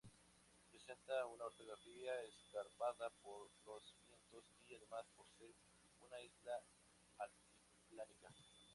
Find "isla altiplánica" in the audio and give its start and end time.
6.19-8.33